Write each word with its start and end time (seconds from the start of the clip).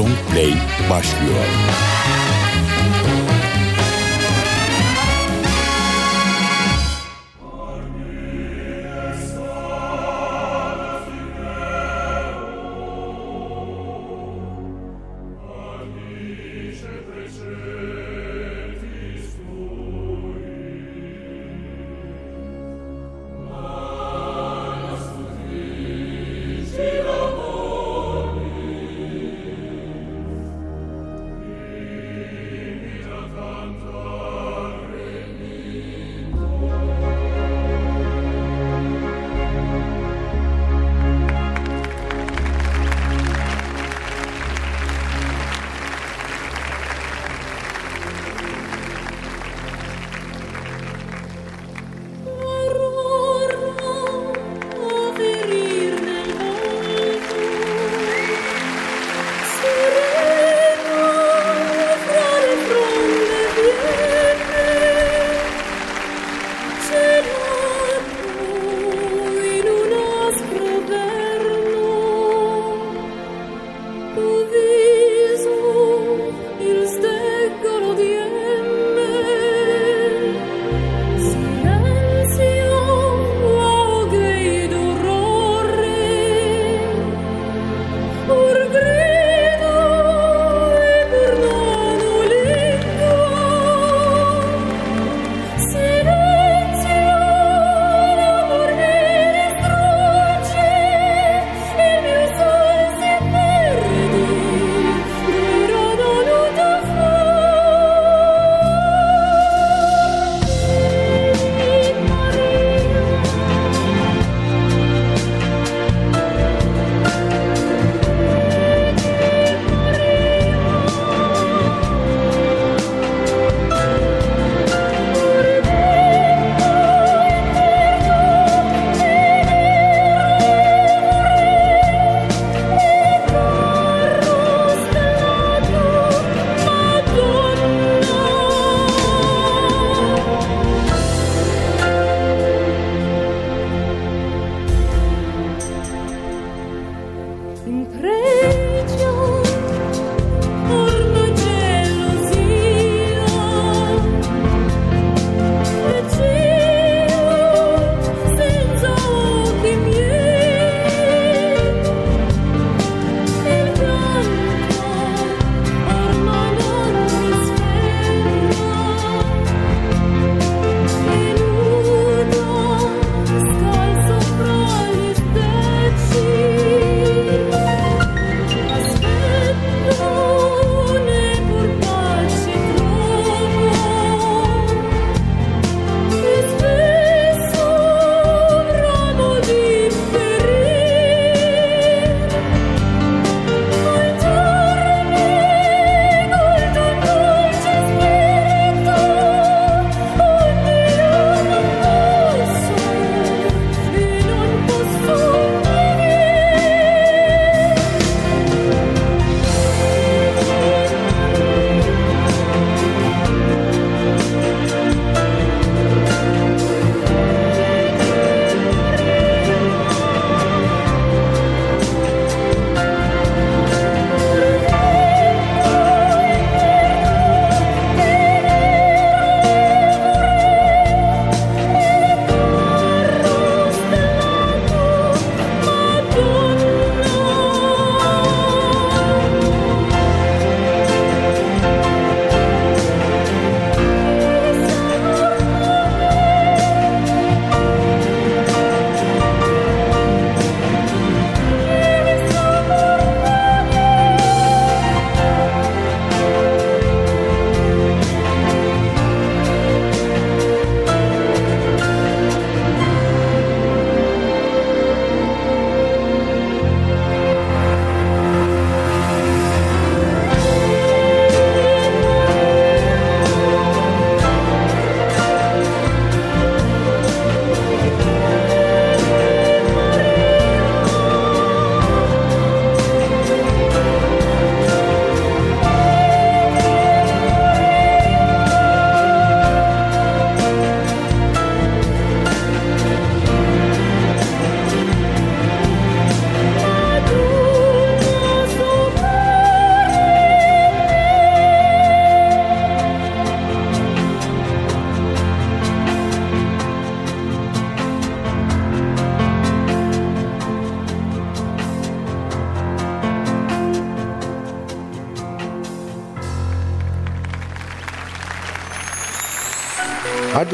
Long 0.00 0.16
Play 0.30 0.54
başlıyor. 0.90 1.89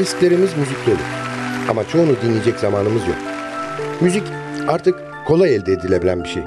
Hard 0.07 0.13
disklerimiz 0.13 0.57
müzik 0.57 0.87
dolu. 0.87 0.95
Ama 1.69 1.87
çoğunu 1.87 2.11
dinleyecek 2.23 2.59
zamanımız 2.59 3.07
yok. 3.07 3.17
Müzik 4.01 4.23
artık 4.67 4.95
kolay 5.25 5.55
elde 5.55 5.73
edilebilen 5.73 6.23
bir 6.23 6.29
şey. 6.29 6.43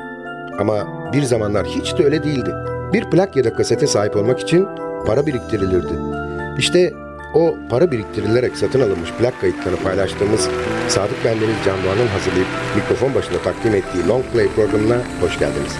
Ama 0.58 1.12
bir 1.12 1.22
zamanlar 1.22 1.66
hiç 1.66 1.98
de 1.98 2.04
öyle 2.04 2.22
değildi. 2.22 2.50
Bir 2.92 3.10
plak 3.10 3.36
ya 3.36 3.44
da 3.44 3.54
kasete 3.54 3.86
sahip 3.86 4.16
olmak 4.16 4.40
için 4.40 4.68
para 5.06 5.26
biriktirilirdi. 5.26 5.92
İşte 6.58 6.92
o 7.34 7.56
para 7.70 7.90
biriktirilerek 7.90 8.56
satın 8.56 8.80
alınmış 8.80 9.12
plak 9.12 9.40
kayıtlarını 9.40 9.78
paylaştığımız 9.80 10.48
Sadık 10.88 11.24
Bendeniz 11.24 11.56
Can 11.64 11.76
Doğan'ın 11.84 12.06
hazırlayıp 12.06 12.48
mikrofon 12.76 13.14
başında 13.14 13.42
takdim 13.42 13.74
ettiği 13.74 14.08
Long 14.08 14.24
Play 14.32 14.48
programına 14.48 14.98
hoş 15.20 15.38
geldiniz. 15.38 15.72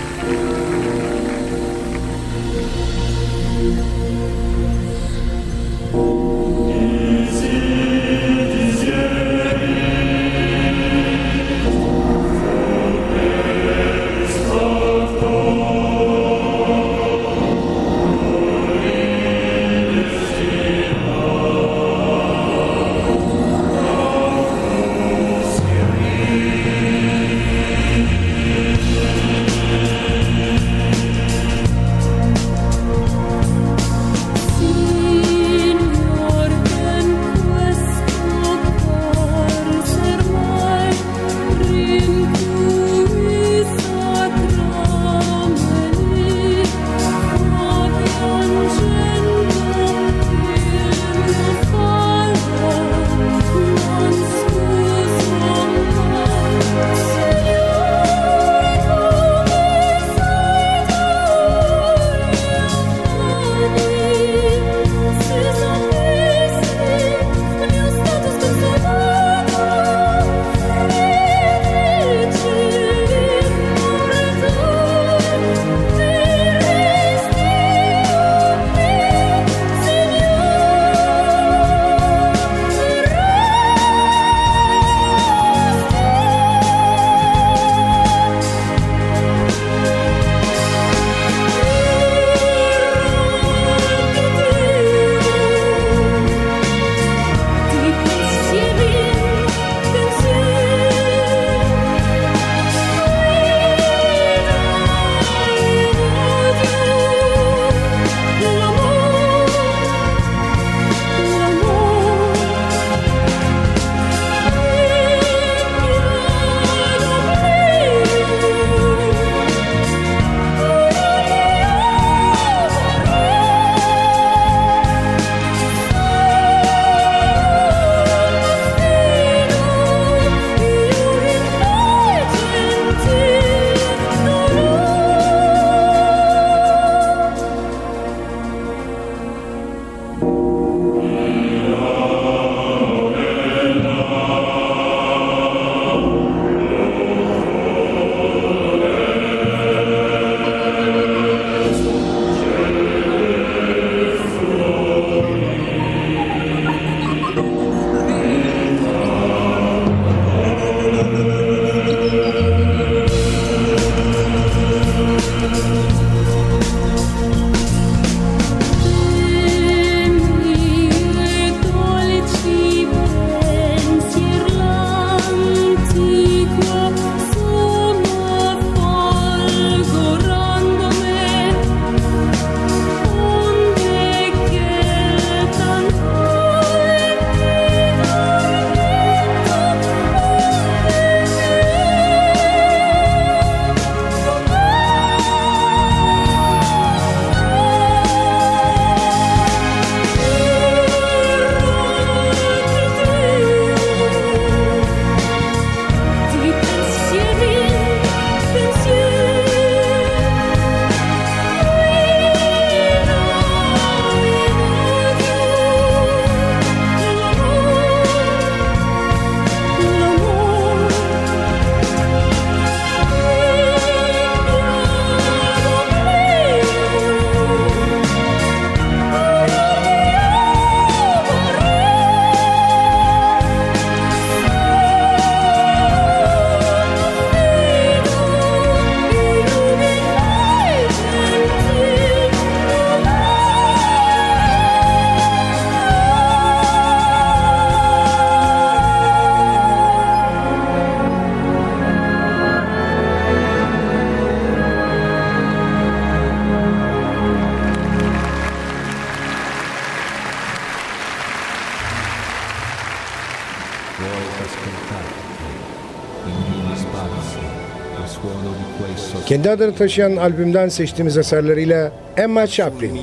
kendi 269.42 269.50
adını 269.50 269.74
taşıyan 269.74 270.16
albümden 270.16 270.68
seçtiğimiz 270.68 271.16
eserleriyle 271.16 271.92
Emma 272.16 272.46
Chaplin. 272.46 272.94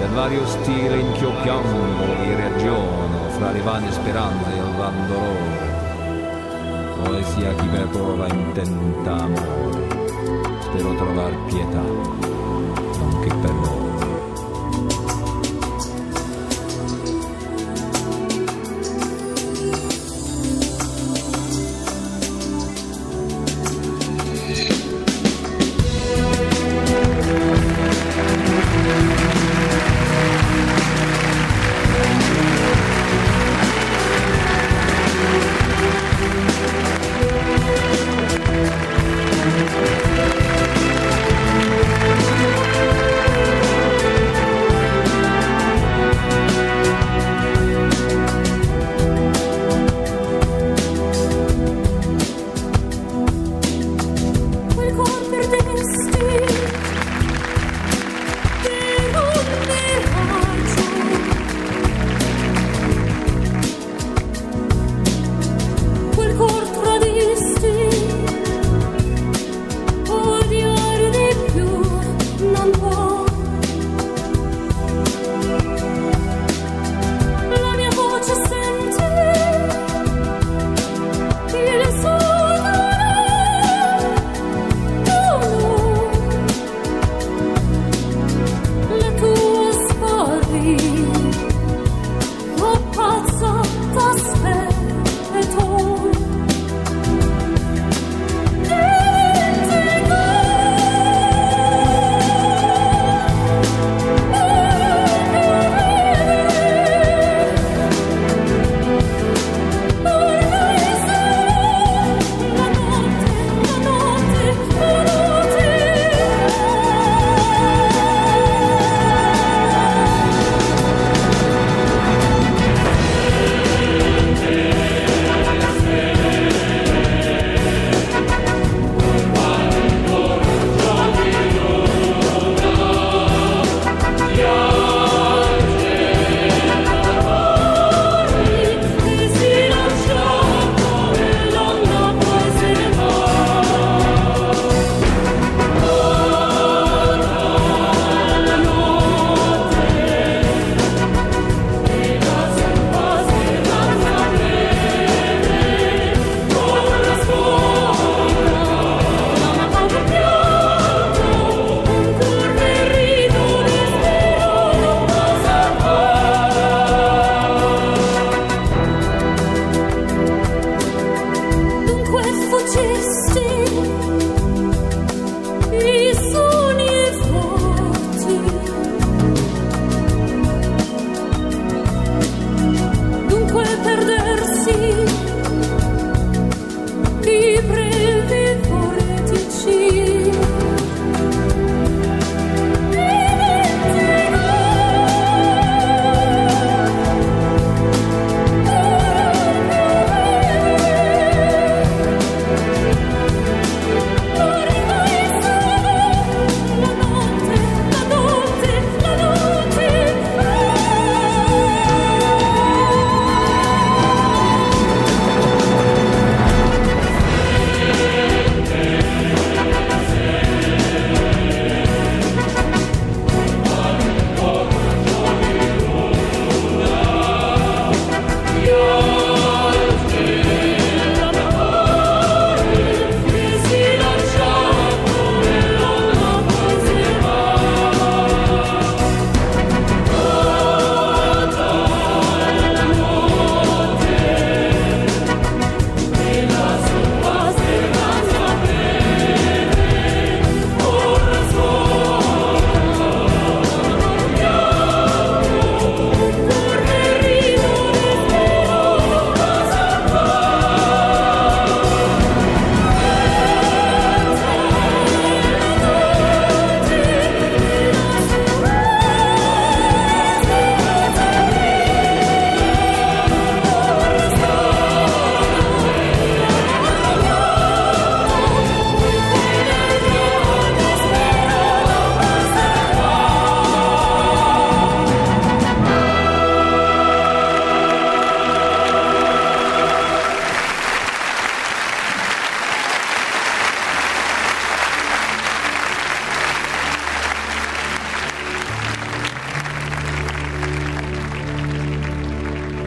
Del 0.00 0.16
vario 0.16 0.46
stile 0.46 1.00
inchiocchiando 1.00 2.06
e 2.26 2.32
ragiono 2.42 3.20
fra 3.38 3.48
le 3.54 3.62
vane 3.66 3.92
speranze 3.92 4.50
e 4.50 4.58
il 4.58 4.72
van 4.78 4.96
dolore, 5.08 5.68
poesia 6.98 7.50
chi 7.58 7.66
per 7.72 7.86
prova 7.92 8.26
intenta 8.26 9.12
amore, 9.12 9.82
spero 10.64 10.90
trovar 10.98 11.32
pietà. 11.48 12.31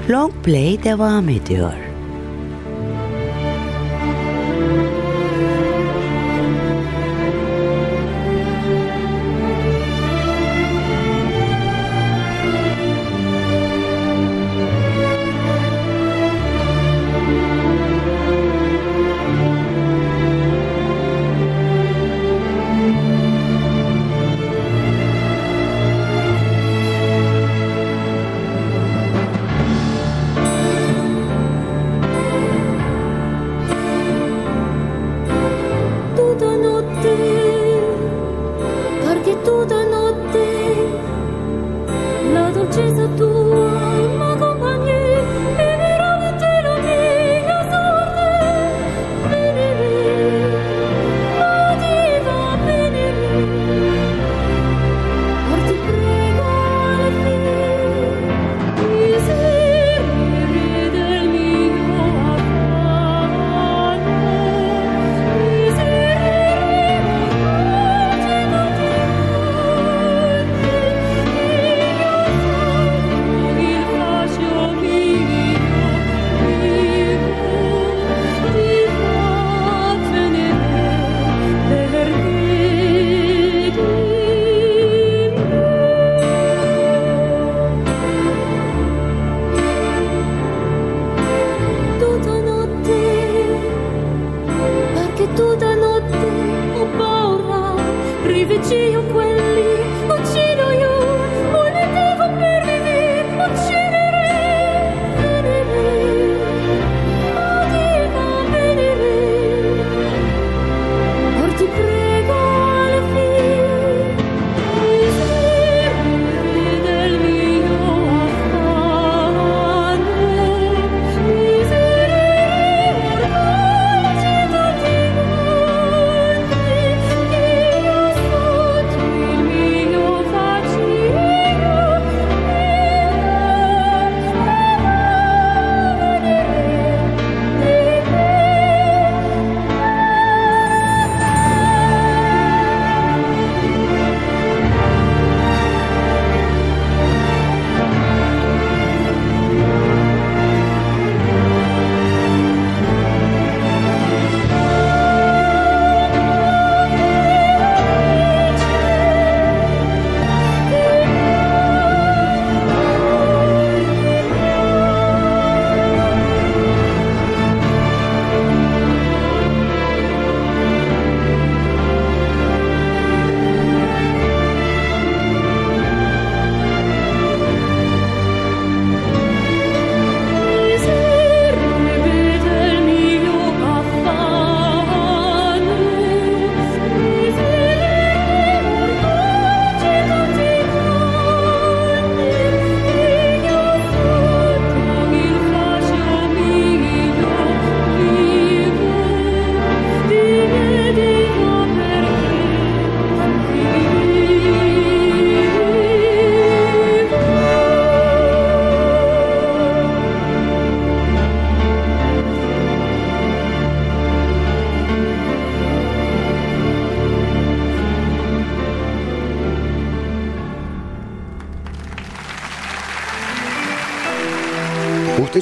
Long 0.10 0.32
Play 0.44 0.84
devam 0.84 1.30
ediyor. 1.30 1.85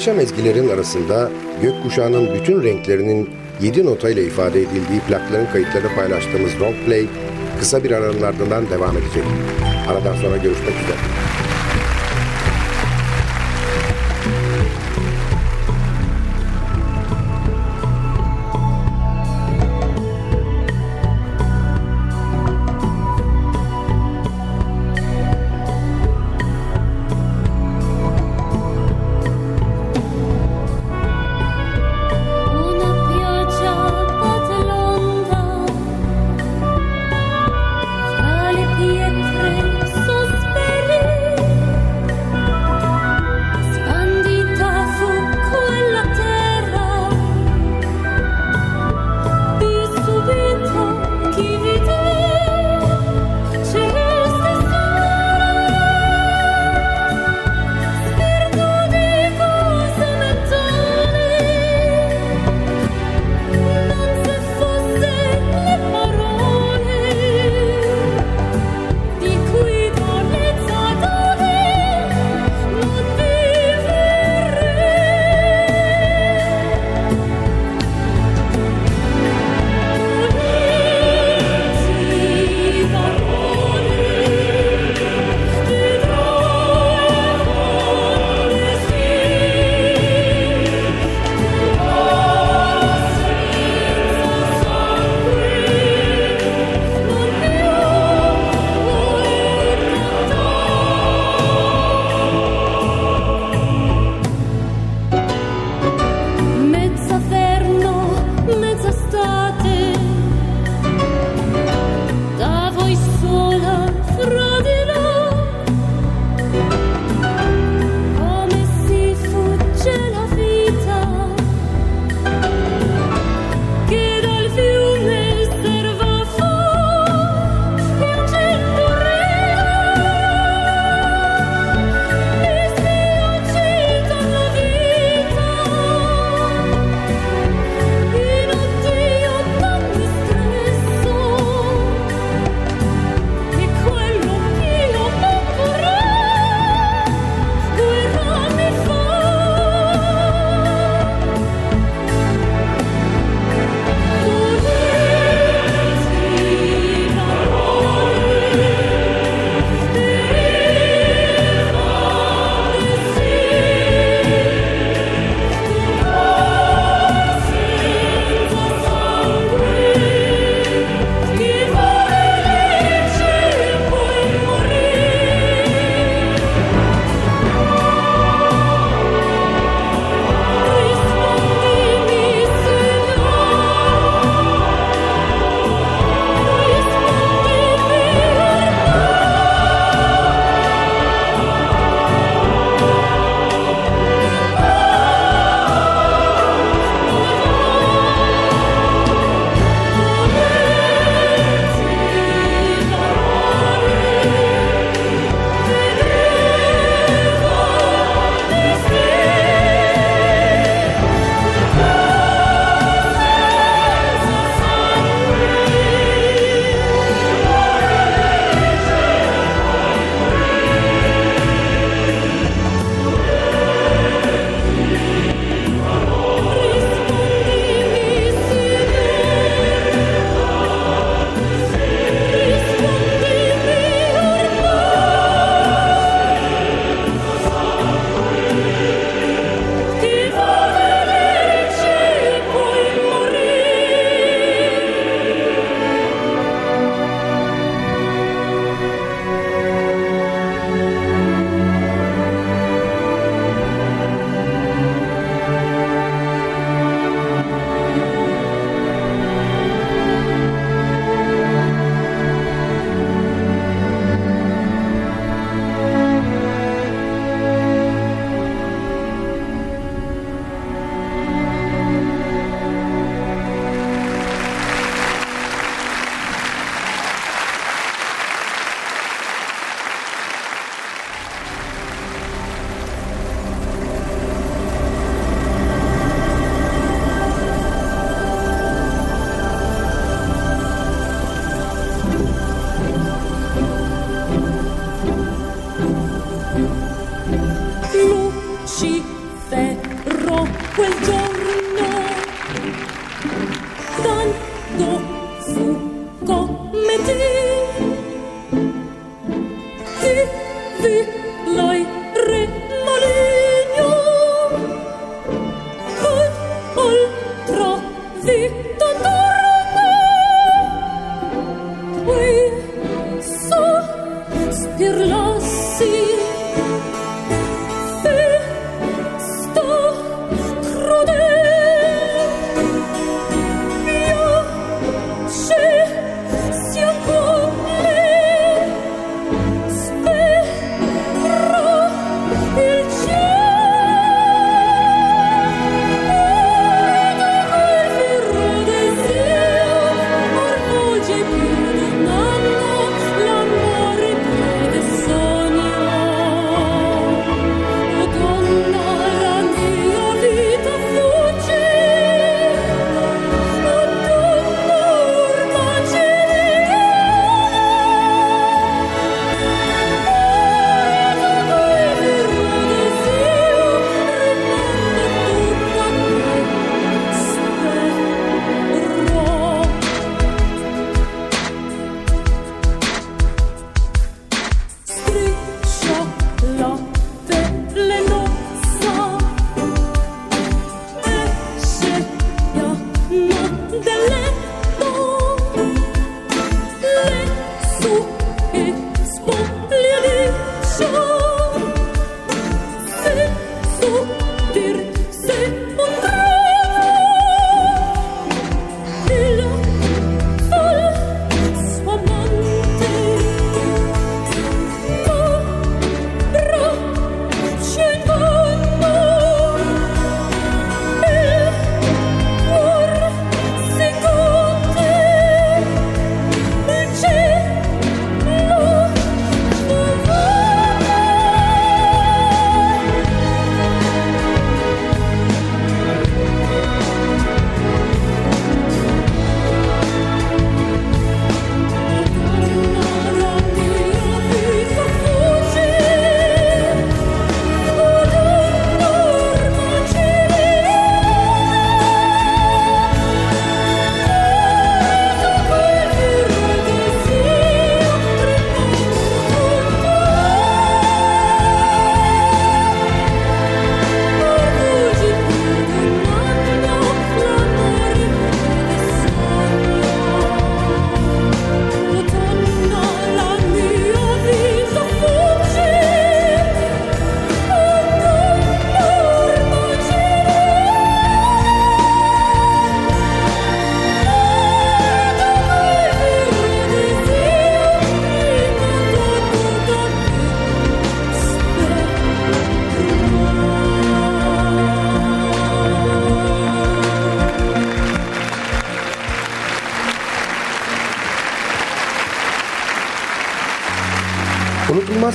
Muhteşem 0.04 0.20
ezgilerin 0.20 0.68
arasında 0.68 1.30
gökkuşağının 1.62 2.34
bütün 2.34 2.62
renklerinin 2.62 3.30
7 3.62 3.86
notayla 3.86 4.22
ifade 4.22 4.60
edildiği 4.60 5.00
plakların 5.08 5.46
kayıtlarını 5.52 5.94
paylaştığımız 5.94 6.60
Long 6.60 6.74
Play 6.86 7.06
kısa 7.58 7.84
bir 7.84 7.90
aranın 7.90 8.22
ardından 8.22 8.70
devam 8.70 8.96
edecek. 8.96 9.24
Aradan 9.88 10.16
sonra 10.16 10.36
görüşmek 10.36 10.74
üzere. 10.84 11.13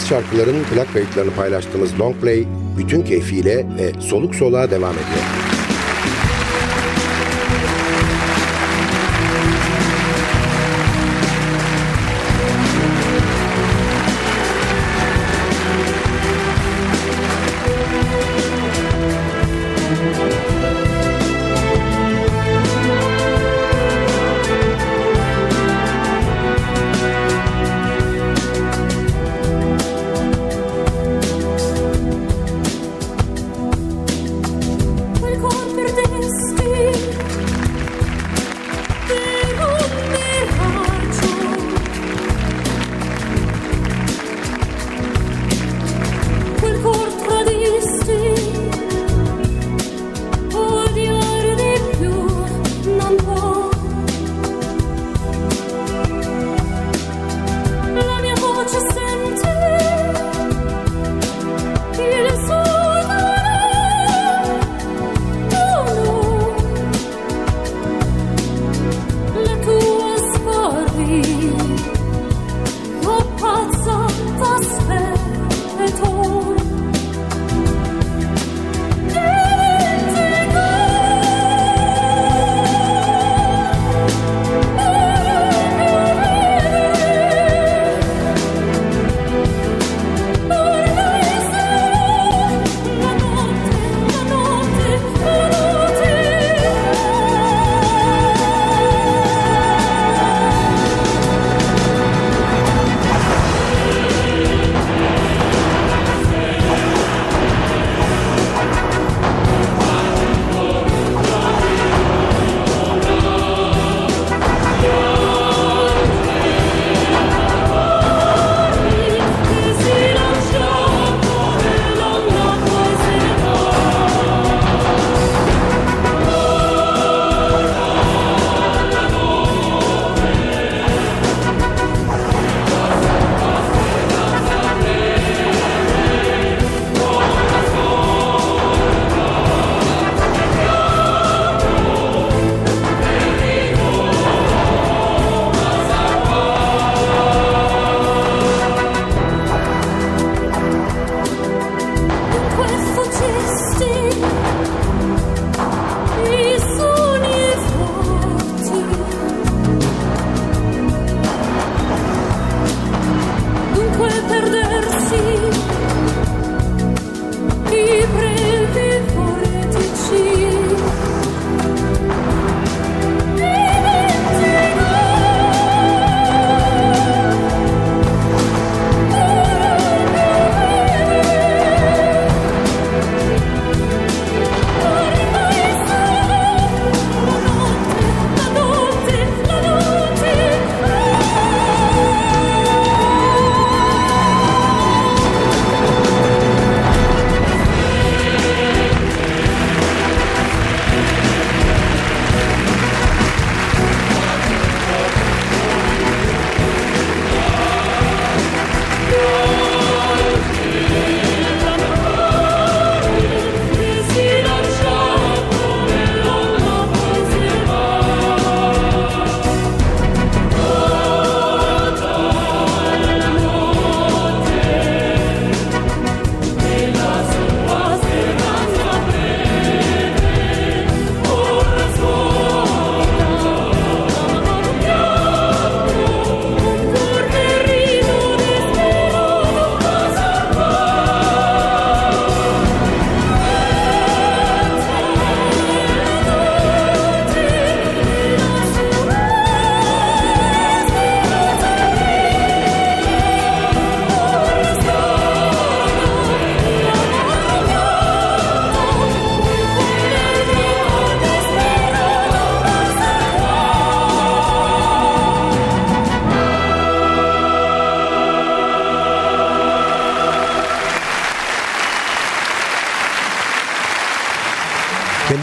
şarkıların 0.10 0.64
plak 0.64 0.94
kayıtlarını 0.94 1.32
paylaştığımız 1.32 2.00
Long 2.00 2.16
Play 2.22 2.44
bütün 2.78 3.02
keyfiyle 3.02 3.58
ve 3.78 4.02
soluk 4.02 4.36
soluğa 4.36 4.72
devam 4.72 4.94
ediyor. 4.94 5.49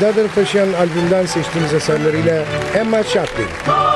adını 0.06 0.28
taşıyan 0.28 0.72
albümden 0.72 1.26
seçtiğimiz 1.26 1.74
eserleriyle 1.74 2.44
Emma 2.74 3.02
Chaplin. 3.02 3.95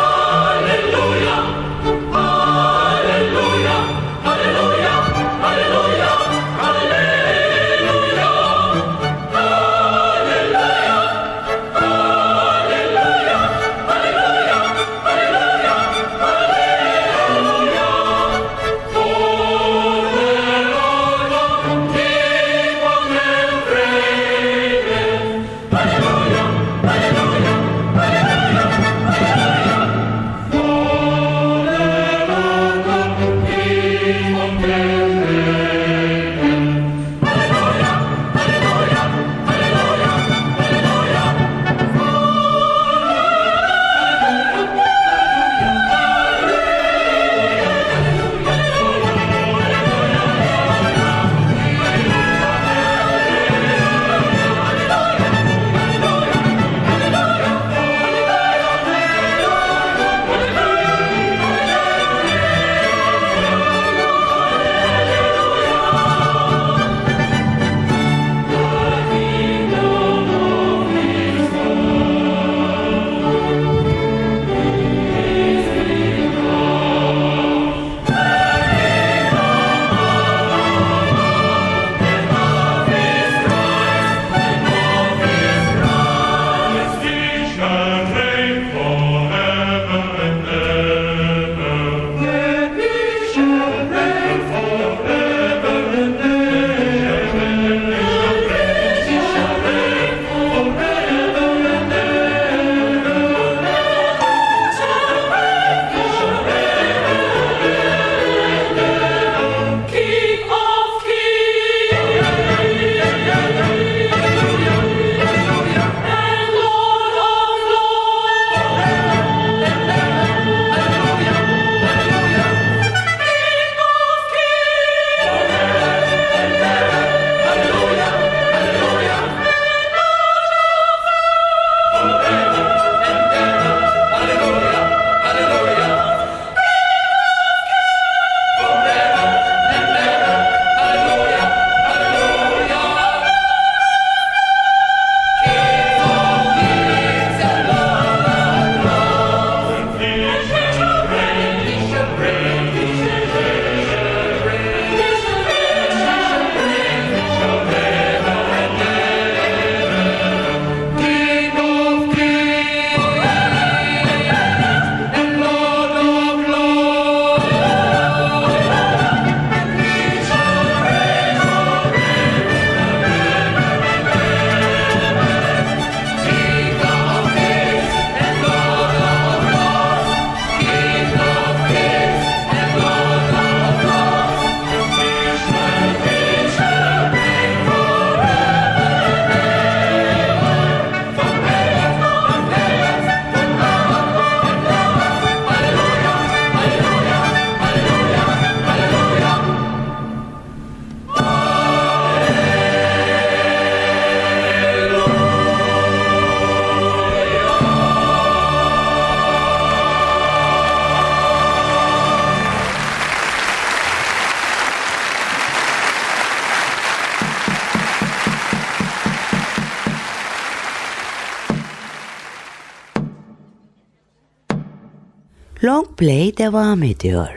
Play 226.01 226.37
devam 226.37 226.83
ediyor. 226.83 227.29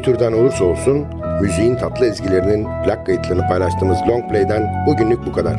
hangi 0.00 0.12
türden 0.12 0.32
olursa 0.32 0.64
olsun 0.64 1.06
müziğin 1.40 1.76
tatlı 1.76 2.06
ezgilerinin 2.06 2.66
plak 2.84 3.06
kayıtlarını 3.06 3.48
paylaştığımız 3.48 3.98
Longplay'den 4.08 4.86
bugünlük 4.86 5.26
bu 5.26 5.32
kadar. 5.32 5.56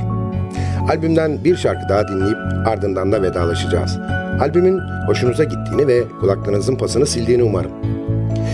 Albümden 0.89 1.44
bir 1.44 1.56
şarkı 1.56 1.89
daha 1.89 2.08
dinleyip 2.08 2.38
ardından 2.66 3.12
da 3.12 3.22
vedalaşacağız. 3.22 3.98
Albümün 4.42 4.80
hoşunuza 5.08 5.44
gittiğini 5.44 5.88
ve 5.88 6.04
kulaklarınızın 6.20 6.76
pasını 6.76 7.06
sildiğini 7.06 7.44
umarım. 7.44 7.72